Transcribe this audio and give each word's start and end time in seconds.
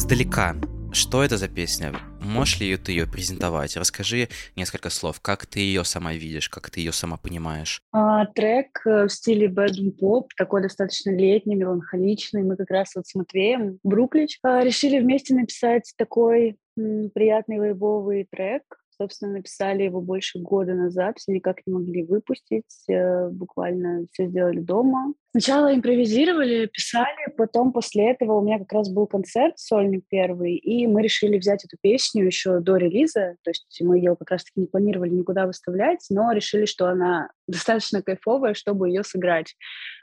Издалека. 0.00 0.56
Что 0.92 1.22
это 1.22 1.36
за 1.36 1.46
песня? 1.46 1.92
Можешь 2.22 2.58
ли 2.58 2.74
ты 2.78 2.92
ее 2.92 3.06
презентовать? 3.06 3.76
Расскажи 3.76 4.28
несколько 4.56 4.88
слов, 4.88 5.20
как 5.20 5.44
ты 5.44 5.60
ее 5.60 5.84
сама 5.84 6.14
видишь, 6.14 6.48
как 6.48 6.70
ты 6.70 6.80
ее 6.80 6.90
сама 6.90 7.18
понимаешь. 7.18 7.82
А, 7.92 8.24
трек 8.24 8.80
э, 8.86 9.04
в 9.04 9.10
стиле 9.10 9.48
bedroom 9.48 9.90
поп, 9.90 10.32
такой 10.38 10.62
достаточно 10.62 11.10
летний, 11.10 11.54
меланхоличный. 11.54 12.42
Мы 12.42 12.56
как 12.56 12.70
раз 12.70 12.94
вот 12.96 13.06
с 13.06 13.14
Матвеем 13.14 13.78
Бруклич 13.84 14.38
а, 14.42 14.64
решили 14.64 14.98
вместе 15.00 15.34
написать 15.34 15.92
такой 15.98 16.56
приятный 16.76 17.58
вайбовый 17.58 18.26
трек. 18.30 18.62
Собственно, 19.00 19.32
написали 19.32 19.84
его 19.84 20.02
больше 20.02 20.38
года 20.40 20.74
назад, 20.74 21.16
все 21.16 21.32
никак 21.32 21.58
не 21.64 21.72
могли 21.72 22.02
выпустить, 22.02 22.84
э, 22.86 23.30
буквально 23.30 24.04
все 24.12 24.26
сделали 24.26 24.60
дома. 24.60 25.14
Сначала 25.30 25.74
импровизировали, 25.74 26.66
писали, 26.66 27.32
потом 27.38 27.72
после 27.72 28.10
этого 28.10 28.34
у 28.34 28.42
меня 28.42 28.58
как 28.58 28.70
раз 28.72 28.90
был 28.90 29.06
концерт 29.06 29.58
сольный 29.58 30.02
первый, 30.06 30.56
и 30.56 30.86
мы 30.86 31.00
решили 31.00 31.38
взять 31.38 31.64
эту 31.64 31.78
песню 31.80 32.26
еще 32.26 32.60
до 32.60 32.76
релиза, 32.76 33.36
то 33.42 33.50
есть 33.50 33.80
мы 33.80 33.96
ее 33.96 34.16
как 34.16 34.32
раз-таки 34.32 34.60
не 34.60 34.66
планировали 34.66 35.10
никуда 35.10 35.46
выставлять, 35.46 36.04
но 36.10 36.32
решили, 36.32 36.66
что 36.66 36.86
она 36.86 37.30
достаточно 37.50 38.02
кайфовая, 38.02 38.54
чтобы 38.54 38.88
ее 38.88 39.02
сыграть 39.02 39.54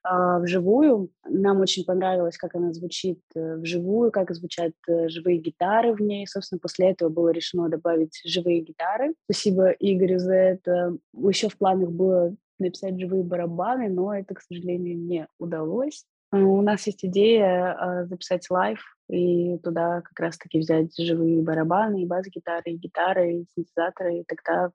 э, 0.03 0.39
вживую. 0.39 1.09
Нам 1.25 1.61
очень 1.61 1.85
понравилось, 1.85 2.37
как 2.37 2.55
она 2.55 2.73
звучит 2.73 3.19
э, 3.35 3.55
вживую, 3.57 4.11
как 4.11 4.33
звучат 4.33 4.73
э, 4.87 5.09
живые 5.09 5.39
гитары 5.39 5.93
в 5.93 6.01
ней. 6.01 6.27
Собственно, 6.27 6.59
после 6.59 6.91
этого 6.91 7.09
было 7.09 7.29
решено 7.29 7.69
добавить 7.69 8.21
живые 8.25 8.61
гитары. 8.61 9.13
Спасибо 9.25 9.69
Игорю 9.79 10.19
за 10.19 10.33
это. 10.33 10.97
Еще 11.13 11.49
в 11.49 11.57
планах 11.57 11.89
было 11.89 12.35
написать 12.59 12.99
живые 12.99 13.23
барабаны, 13.23 13.89
но 13.89 14.15
это, 14.15 14.33
к 14.35 14.41
сожалению, 14.41 14.97
не 14.97 15.27
удалось. 15.39 16.05
А, 16.31 16.37
у 16.37 16.61
нас 16.61 16.85
есть 16.87 17.05
идея 17.05 17.73
а, 17.73 18.05
записать 18.05 18.49
live 18.49 18.81
и 19.09 19.57
туда 19.59 20.01
как 20.01 20.19
раз-таки 20.19 20.59
взять 20.59 20.95
живые 20.97 21.41
барабаны, 21.41 22.01
и 22.01 22.05
бас-гитары, 22.05 22.71
и 22.71 22.77
гитары, 22.77 23.33
и 23.33 23.45
синтезаторы, 23.55 24.19
и 24.19 24.23
тогда 24.25 24.71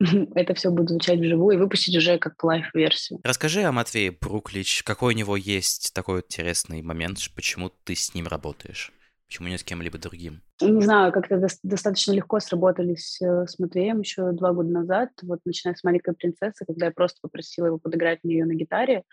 это 0.34 0.54
все 0.54 0.70
будет 0.70 0.88
звучать 0.88 1.20
вживую 1.20 1.56
и 1.56 1.60
выпустить 1.60 1.96
уже 1.96 2.18
как 2.18 2.42
live-версию. 2.42 3.20
Расскажи 3.22 3.62
о 3.62 3.72
Матвее 3.72 4.10
Бруклич, 4.10 4.82
какой 4.82 5.14
у 5.14 5.16
него 5.16 5.36
есть 5.36 5.92
такой 5.94 6.20
интересный 6.20 6.82
момент, 6.82 7.18
почему 7.34 7.70
ты 7.84 7.94
с 7.94 8.14
ним 8.14 8.26
работаешь? 8.26 8.92
Почему 9.26 9.48
не 9.48 9.58
с 9.58 9.62
кем-либо 9.62 9.98
другим? 9.98 10.42
Не 10.60 10.82
знаю, 10.82 11.12
как-то 11.12 11.38
до- 11.38 11.48
достаточно 11.62 12.12
легко 12.12 12.40
сработались 12.40 13.20
э, 13.22 13.46
с 13.46 13.60
Матвеем 13.60 14.00
еще 14.00 14.32
два 14.32 14.52
года 14.52 14.70
назад, 14.70 15.10
вот 15.22 15.38
начиная 15.44 15.76
с 15.76 15.84
«Маленькой 15.84 16.14
принцессы», 16.14 16.64
когда 16.66 16.86
я 16.86 16.92
просто 16.92 17.18
попросила 17.22 17.66
его 17.66 17.78
подыграть 17.78 18.20
мне 18.24 18.38
ее 18.38 18.44
на 18.44 18.54
гитаре, 18.54 19.04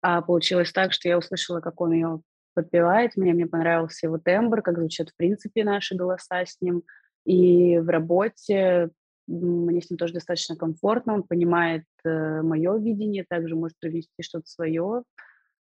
а 0.00 0.22
получилось 0.22 0.72
так, 0.72 0.92
что 0.92 1.08
я 1.08 1.18
услышала, 1.18 1.60
как 1.60 1.80
он 1.82 1.92
ее 1.92 2.22
подпевает, 2.54 3.16
мне, 3.16 3.34
мне 3.34 3.46
понравился 3.46 4.06
его 4.06 4.18
тембр, 4.18 4.62
как 4.62 4.78
звучат 4.78 5.10
в 5.10 5.16
принципе 5.16 5.64
наши 5.64 5.96
голоса 5.96 6.46
с 6.46 6.60
ним, 6.60 6.82
и 7.24 7.78
в 7.78 7.88
работе 7.88 8.90
мне 9.26 9.80
с 9.80 9.90
ним 9.90 9.98
тоже 9.98 10.14
достаточно 10.14 10.56
комфортно, 10.56 11.14
он 11.14 11.22
понимает 11.22 11.84
э, 12.04 12.42
мое 12.42 12.76
видение, 12.78 13.24
также 13.28 13.54
может 13.54 13.78
привнести 13.78 14.22
что-то 14.22 14.46
свое, 14.46 15.02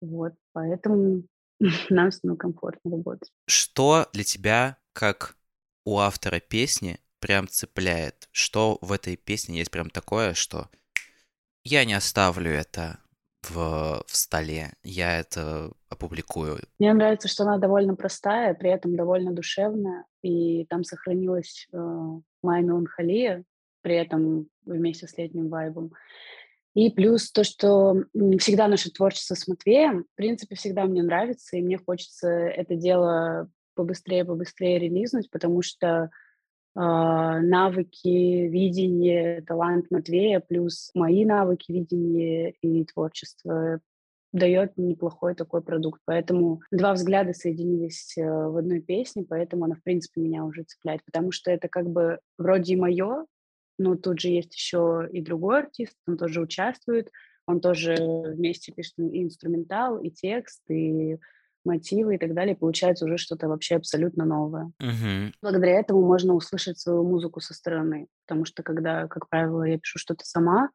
вот, 0.01 0.35
поэтому 0.53 1.25
нам 1.91 2.11
с 2.11 2.23
ним 2.23 2.37
комфортно 2.37 2.91
работать. 2.91 3.31
Что 3.47 4.09
для 4.13 4.25
тебя, 4.25 4.79
как 4.93 5.37
у 5.85 5.99
автора 5.99 6.41
песни, 6.41 6.99
прям 7.21 7.49
цепляет? 7.49 8.29
Что 8.33 8.79
в 8.81 8.93
этой 8.93 9.17
песне 9.17 9.59
есть 9.59 9.71
прям 9.71 9.91
такое, 9.91 10.35
что 10.35 10.69
я 11.65 11.85
не 11.85 11.95
оставлю 11.95 12.51
это 12.51 12.99
в, 13.49 14.05
в 14.07 14.17
столе, 14.17 14.75
я 14.83 15.21
это 15.21 15.73
опубликую? 15.93 16.59
Мне 16.79 16.93
нравится, 16.93 17.29
что 17.29 17.45
она 17.45 17.59
довольно 17.59 17.95
простая, 17.95 18.55
при 18.55 18.71
этом 18.71 18.97
довольно 18.97 19.33
душевная, 19.33 20.05
и 20.23 20.65
там 20.67 20.85
сохранилась 20.85 21.69
э, 21.73 21.79
моя 22.43 22.63
меланхолия, 22.63 23.45
при 23.83 23.97
этом 23.97 24.49
вместе 24.65 25.07
с 25.07 25.17
летним 25.19 25.49
вайбом. 25.49 25.93
И 26.75 26.91
плюс 26.91 27.31
то, 27.31 27.45
что 27.45 28.05
всегда 28.39 28.67
наше 28.67 28.91
творчество 28.91 29.35
с 29.35 29.47
Матвеем, 29.47 30.05
в 30.05 30.17
принципе, 30.17 30.55
всегда 30.57 30.85
мне 30.85 31.03
нравится, 31.03 31.57
и 31.57 31.63
мне 31.63 31.79
хочется 31.79 32.29
это 32.29 32.77
дело 32.77 33.51
побыстрее, 33.75 34.25
побыстрее 34.25 34.79
релизнуть, 34.79 35.31
потому 35.31 35.61
что 35.61 35.87
э, 35.87 36.09
навыки, 36.75 38.49
видение, 38.49 39.43
талант 39.43 39.91
Матвея 39.91 40.41
плюс 40.41 40.91
мои 40.95 41.25
навыки, 41.27 41.73
видение 41.73 42.53
и 42.63 42.85
творчество 42.85 43.81
дает 44.33 44.77
неплохой 44.77 45.35
такой 45.35 45.63
продукт. 45.63 46.01
Поэтому 46.05 46.63
два 46.71 46.95
взгляда 46.95 47.35
соединились 47.35 48.17
э, 48.17 48.23
в 48.25 48.57
одной 48.57 48.81
песне, 48.81 49.25
поэтому 49.29 49.67
она, 49.67 49.75
в 49.75 49.83
принципе, 49.83 50.21
меня 50.21 50.45
уже 50.45 50.63
цепляет, 50.65 51.05
потому 51.05 51.33
что 51.33 51.51
это 51.51 51.69
как 51.69 51.89
бы 51.89 52.19
вроде 52.39 52.77
мое, 52.77 53.27
но 53.79 53.97
тут 53.97 54.21
же 54.21 54.29
есть 54.29 54.55
еще 54.55 55.09
и 55.13 55.21
другой 55.21 55.61
артист, 55.61 55.95
он 56.07 56.17
тоже 56.17 56.41
участвует, 56.41 57.11
он 57.47 57.61
тоже 57.61 57.95
вместе 57.97 58.73
пишет 58.73 58.95
и 58.99 59.23
инструментал, 59.23 59.99
и 59.99 60.11
текст, 60.11 60.63
и 60.71 61.19
мотивы 61.65 62.17
и 62.17 62.19
так 62.19 62.35
далее, 62.35 62.57
получается 62.57 63.05
уже 63.05 63.19
что-то 63.19 63.49
вообще 63.49 63.77
абсолютно 63.77 64.25
новое. 64.25 64.73
Угу. 64.81 65.33
Благодаря 65.43 65.79
этому 65.79 66.03
можно 66.03 66.35
услышать 66.35 66.79
свою 66.79 67.05
музыку 67.05 67.41
со 67.41 67.55
стороны, 67.55 68.09
потому 68.27 68.45
что 68.45 68.63
когда, 68.63 69.07
как 69.09 69.29
правило, 69.29 69.63
я 69.65 69.79
пишу 69.79 69.99
что-то 69.99 70.25
сама 70.25 70.71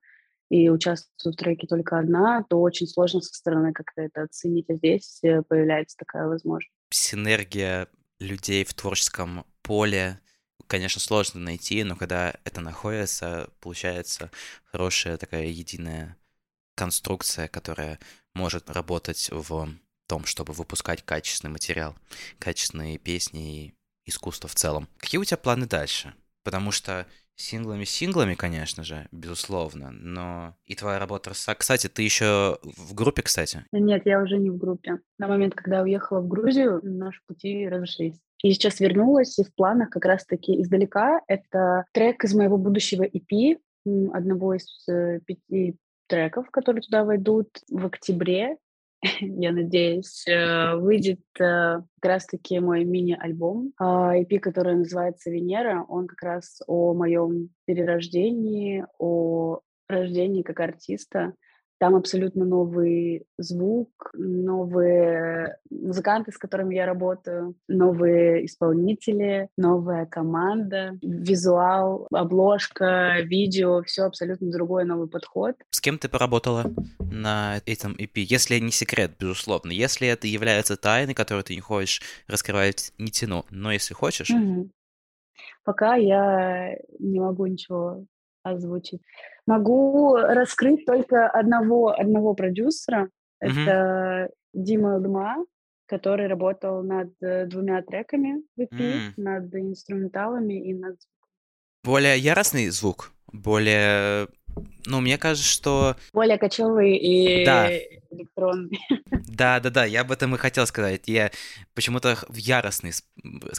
и 0.49 0.69
участвую 0.69 1.33
в 1.33 1.35
треке 1.35 1.67
только 1.67 1.99
одна, 1.99 2.43
то 2.49 2.61
очень 2.61 2.87
сложно 2.87 3.21
со 3.21 3.33
стороны 3.33 3.73
как-то 3.73 4.01
это 4.01 4.23
оценить, 4.23 4.69
а 4.69 4.75
здесь 4.75 5.19
э, 5.23 5.41
появляется 5.43 5.97
такая 5.97 6.27
возможность. 6.27 6.71
Синергия 6.89 7.87
людей 8.19 8.63
в 8.63 8.73
творческом 8.73 9.45
поле 9.61 10.19
конечно, 10.67 11.01
сложно 11.01 11.39
найти, 11.39 11.83
но 11.83 11.95
когда 11.95 12.35
это 12.43 12.61
находится, 12.61 13.49
получается 13.61 14.29
хорошая 14.65 15.17
такая 15.17 15.45
единая 15.45 16.17
конструкция, 16.75 17.47
которая 17.47 17.99
может 18.33 18.69
работать 18.69 19.29
в 19.31 19.69
том, 20.07 20.25
чтобы 20.25 20.53
выпускать 20.53 21.03
качественный 21.03 21.51
материал, 21.51 21.95
качественные 22.39 22.97
песни 22.97 23.65
и 23.65 23.73
искусство 24.05 24.47
в 24.47 24.55
целом. 24.55 24.87
Какие 24.97 25.19
у 25.19 25.25
тебя 25.25 25.37
планы 25.37 25.65
дальше? 25.65 26.13
Потому 26.43 26.71
что 26.71 27.07
синглами-синглами, 27.37 28.33
конечно 28.33 28.83
же, 28.83 29.07
безусловно, 29.11 29.91
но 29.91 30.55
и 30.65 30.75
твоя 30.75 30.99
работа... 30.99 31.31
Кстати, 31.31 31.87
ты 31.87 32.01
еще 32.01 32.57
в 32.63 32.93
группе, 32.93 33.21
кстати? 33.21 33.63
Нет, 33.71 34.05
я 34.05 34.21
уже 34.21 34.37
не 34.37 34.49
в 34.49 34.57
группе. 34.57 34.99
На 35.17 35.27
момент, 35.27 35.55
когда 35.55 35.77
я 35.77 35.83
уехала 35.83 36.19
в 36.19 36.27
Грузию, 36.27 36.81
наши 36.83 37.21
пути 37.27 37.67
разошлись. 37.69 38.19
И 38.43 38.51
сейчас 38.51 38.79
вернулась, 38.79 39.39
и 39.39 39.43
в 39.43 39.53
планах 39.55 39.89
как 39.89 40.05
раз-таки 40.05 40.61
издалека. 40.61 41.21
Это 41.27 41.85
трек 41.93 42.23
из 42.23 42.35
моего 42.35 42.57
будущего 42.57 43.03
EP, 43.03 43.57
одного 44.13 44.55
из 44.55 44.67
э, 44.89 45.19
пяти 45.25 45.77
треков, 46.07 46.49
которые 46.51 46.81
туда 46.81 47.03
войдут 47.03 47.49
в 47.69 47.85
октябре. 47.85 48.57
Я 49.21 49.51
надеюсь, 49.51 50.25
э, 50.27 50.75
выйдет 50.75 51.21
э, 51.39 51.81
как 51.99 52.03
раз-таки 52.03 52.59
мой 52.59 52.83
мини-альбом, 52.83 53.73
EP, 53.79 54.37
а, 54.37 54.39
который 54.39 54.75
называется 54.75 55.29
«Венера». 55.29 55.85
Он 55.87 56.07
как 56.07 56.21
раз 56.23 56.61
о 56.67 56.93
моем 56.93 57.49
перерождении, 57.65 58.85
о 58.97 59.59
рождении 59.87 60.41
как 60.41 60.59
артиста— 60.59 61.33
там 61.79 61.95
абсолютно 61.95 62.45
новый 62.45 63.25
звук, 63.37 64.11
новые 64.13 65.57
музыканты, 65.69 66.31
с 66.31 66.37
которыми 66.37 66.75
я 66.75 66.85
работаю, 66.85 67.55
новые 67.67 68.45
исполнители, 68.45 69.49
новая 69.57 70.05
команда, 70.05 70.97
визуал, 71.01 72.07
обложка, 72.11 73.21
видео, 73.21 73.83
все 73.83 74.03
абсолютно 74.03 74.51
другой 74.51 74.85
новый 74.85 75.07
подход. 75.07 75.55
С 75.69 75.81
кем 75.81 75.97
ты 75.97 76.09
поработала 76.09 76.65
на 76.99 77.61
этом 77.65 77.93
EP? 77.93 78.11
Если 78.15 78.59
не 78.59 78.71
секрет, 78.71 79.11
безусловно. 79.19 79.71
Если 79.71 80.07
это 80.07 80.27
является 80.27 80.77
тайной, 80.77 81.13
которую 81.13 81.43
ты 81.43 81.55
не 81.55 81.61
хочешь 81.61 82.01
раскрывать, 82.27 82.91
не 82.97 83.11
тяну. 83.11 83.45
Но 83.49 83.71
если 83.71 83.93
хочешь... 83.93 84.29
Угу. 84.29 84.69
Пока 85.63 85.95
я 85.95 86.75
не 86.99 87.19
могу 87.19 87.45
ничего 87.45 88.05
озвучить. 88.49 89.01
Могу 89.45 90.15
раскрыть 90.15 90.85
только 90.85 91.27
одного, 91.27 91.89
одного 91.89 92.33
продюсера. 92.33 93.09
Mm-hmm. 93.43 93.63
Это 93.63 94.29
Дима 94.53 94.99
Дма, 94.99 95.45
который 95.85 96.27
работал 96.27 96.83
над 96.83 97.13
э, 97.21 97.45
двумя 97.45 97.81
треками 97.81 98.43
в 98.55 98.61
EP, 98.61 98.69
mm. 98.71 99.13
над 99.17 99.53
инструменталами 99.55 100.69
и 100.69 100.73
над 100.73 100.97
Более 101.83 102.17
яростный 102.17 102.67
звук? 102.69 103.11
Более... 103.31 104.27
Ну, 104.85 105.01
мне 105.01 105.17
кажется, 105.17 105.47
что... 105.47 105.95
Более 106.13 106.37
кочевый 106.37 106.97
и 106.97 107.45
да. 107.45 107.69
электронный. 108.11 108.79
Да, 109.27 109.59
да, 109.59 109.69
да, 109.69 109.85
я 109.85 110.01
об 110.01 110.11
этом 110.11 110.35
и 110.35 110.37
хотел 110.37 110.65
сказать. 110.65 111.03
Я 111.07 111.31
почему-то 111.73 112.17
яростный 112.33 112.91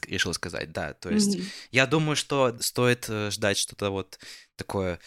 решил 0.09 0.33
сказать, 0.35 0.73
да. 0.73 0.95
То 0.95 1.11
есть 1.11 1.37
mm-hmm. 1.37 1.69
я 1.73 1.87
думаю, 1.87 2.17
что 2.17 2.56
стоит 2.61 3.06
э, 3.09 3.31
ждать 3.31 3.59
что-то 3.59 3.91
вот 3.91 4.19
такое 4.56 4.99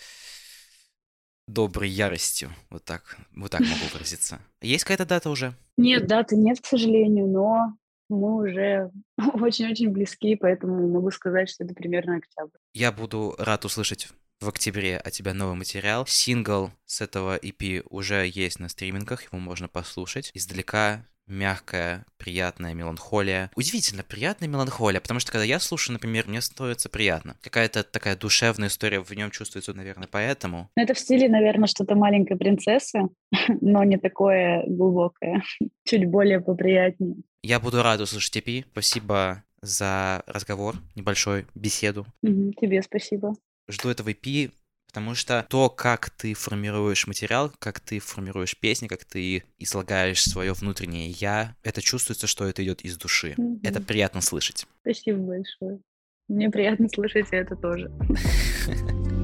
доброй 1.48 1.90
яростью. 1.90 2.50
Вот 2.70 2.86
так, 2.86 3.18
вот 3.36 3.52
так 3.52 3.62
могу 3.62 3.86
выразиться. 3.94 4.40
Есть 4.62 4.84
какая-то 4.86 5.06
дата 5.06 5.30
уже? 5.30 5.54
Нет, 5.78 6.08
даты 6.08 6.36
нет, 6.36 6.62
к 6.62 6.66
сожалению, 6.66 7.28
но 7.28 7.74
мы 8.10 8.44
уже 8.44 8.92
очень-очень 9.34 9.90
близки, 9.90 10.36
поэтому 10.36 10.88
могу 10.88 11.12
сказать, 11.12 11.50
что 11.50 11.64
это 11.64 11.74
примерно 11.74 12.18
октябрь. 12.18 12.58
Я 12.74 12.92
буду 12.92 13.36
рад 13.38 13.66
услышать 13.66 14.10
в 14.42 14.50
октябре 14.50 14.98
от 14.98 15.14
тебя 15.14 15.34
новый 15.34 15.56
материал. 15.56 16.06
Сингл 16.08 16.72
с 16.86 17.02
этого 17.02 17.38
EP 17.38 17.84
уже 17.90 18.28
есть 18.28 18.60
на 18.60 18.70
стримингах, 18.70 19.24
его 19.24 19.38
можно 19.38 19.68
послушать. 19.68 20.32
Издалека 20.34 21.06
мягкая, 21.28 22.06
приятная 22.18 22.74
меланхолия. 22.74 23.52
Удивительно 23.56 24.04
приятная 24.04 24.50
меланхолия, 24.50 25.00
потому 25.00 25.20
что 25.20 25.32
когда 25.32 25.46
я 25.46 25.60
слушаю, 25.60 25.94
например, 25.94 26.28
мне 26.28 26.42
становится 26.42 26.90
приятно. 26.90 27.38
Какая-то 27.42 27.84
такая 27.84 28.18
душевная 28.18 28.68
история 28.68 29.00
в 29.00 29.12
нем 29.12 29.32
чувствуется, 29.32 29.74
наверное, 29.74 30.10
поэтому. 30.12 30.70
Ну, 30.76 30.84
это 30.84 30.94
в 30.94 31.00
стиле, 31.00 31.30
наверное, 31.30 31.68
что-то 31.68 31.96
маленькой 31.96 32.38
принцессы, 32.38 33.02
но 33.62 33.84
не 33.84 33.98
такое 33.98 34.64
глубокое, 34.68 35.44
чуть 35.86 36.06
более 36.06 36.42
поприятнее. 36.42 37.16
Я 37.44 37.60
буду 37.60 37.82
рад 37.82 38.02
услышать 38.02 38.36
EP. 38.38 38.66
Спасибо 38.72 39.44
за 39.62 40.24
разговор, 40.26 40.76
небольшой 40.96 41.46
беседу. 41.56 42.06
Тебе 42.22 42.82
спасибо. 42.82 43.36
Жду 43.69 43.90
этого 43.90 44.10
EP. 44.10 44.52
Потому 44.88 45.16
что 45.16 45.46
то, 45.50 45.69
как 45.69 46.10
ты 46.10 46.34
формируешь 46.34 47.08
материал, 47.08 47.50
как 47.60 47.80
ты 47.80 48.00
формируешь 48.00 48.58
песни, 48.58 48.88
как 48.88 49.06
ты 49.06 49.46
излагаешь 49.58 50.22
свое 50.22 50.52
внутреннее 50.52 51.10
я, 51.12 51.56
это 51.63 51.81
чувствуется, 51.81 52.28
что 52.28 52.46
это 52.46 52.62
идет 52.62 52.81
из 52.81 52.98
души. 52.98 53.36
Mm-hmm. 53.38 53.60
Это 53.63 53.80
приятно 53.80 54.19
слышать. 54.19 54.68
Спасибо 54.81 55.19
большое. 55.19 55.80
Мне 56.28 56.50
приятно 56.50 56.90
слышать 56.90 57.28
это 57.31 57.56
тоже. 57.56 57.90